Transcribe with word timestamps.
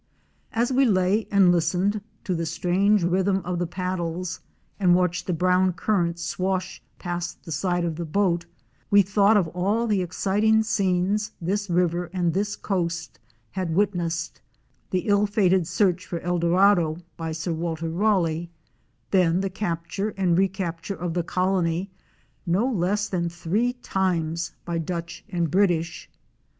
As 0.51 0.73
we 0.73 0.83
lay 0.83 1.27
and 1.29 1.51
listened 1.51 2.01
to 2.23 2.33
the 2.33 2.47
strange 2.47 3.03
rhythm 3.03 3.37
of 3.45 3.59
the 3.59 3.67
pad 3.67 3.99
dles, 3.99 4.39
and 4.79 4.95
watched 4.95 5.27
the 5.27 5.31
brown 5.31 5.73
current 5.73 6.17
swash 6.17 6.81
past 6.97 7.43
the 7.45 7.51
side 7.51 7.85
of 7.85 7.97
the 7.97 8.03
boat, 8.05 8.47
we 8.89 9.03
thought 9.03 9.37
of 9.37 9.47
all 9.49 9.85
the 9.85 10.01
exciting 10.01 10.63
scenes 10.63 11.33
this 11.39 11.69
river 11.69 12.05
and 12.13 12.33
this 12.33 12.55
coast 12.55 13.19
had 13.51 13.75
witnessed: 13.75 14.41
—the 14.89 15.01
ill 15.01 15.27
fated 15.27 15.67
search 15.67 16.03
for 16.07 16.19
El 16.21 16.39
Dorado 16.39 16.97
by 17.15 17.31
Sir 17.31 17.53
Walter 17.53 17.87
Raleigh; 17.91 18.49
then 19.11 19.41
the 19.41 19.51
capture 19.51 20.15
and 20.17 20.35
recapture 20.35 20.95
of 20.95 21.13
the 21.13 21.21
colony 21.21 21.91
no 22.47 22.65
less 22.67 23.07
than 23.07 23.29
three 23.29 23.73
times 23.73 24.53
by 24.65 24.79
Dutch 24.79 25.23
and 25.29 25.51
British. 25.51 26.09